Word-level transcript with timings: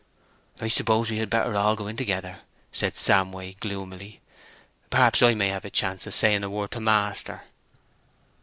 "I 0.59 0.67
suppose 0.67 1.11
we 1.11 1.17
had 1.19 1.29
better 1.29 1.55
all 1.55 1.75
go 1.75 1.85
in 1.85 1.95
together," 1.95 2.39
said 2.71 2.95
Samway, 2.95 3.53
gloomily. 3.59 4.19
"Perhaps 4.89 5.21
I 5.21 5.35
may 5.35 5.49
have 5.49 5.63
a 5.63 5.69
chance 5.69 6.07
of 6.07 6.15
saying 6.15 6.43
a 6.43 6.49
word 6.49 6.71
to 6.71 6.79
master." 6.79 7.43